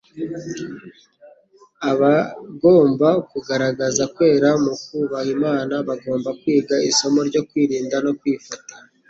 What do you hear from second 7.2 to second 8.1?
ryo kwirinda